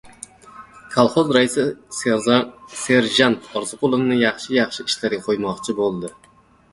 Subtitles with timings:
[0.93, 1.65] Kolxoz raisi
[1.97, 2.55] serjant
[3.61, 6.11] Orziqulovni yaxshi-yaxshi ishlarga qo‘ymoqchi bo‘ldi.